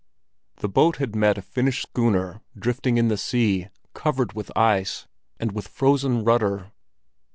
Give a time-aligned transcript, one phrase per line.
[0.61, 5.05] The boat had met a Finnish schooner drifting in the sea, covered with ice,
[5.39, 6.71] and with frozen rudder.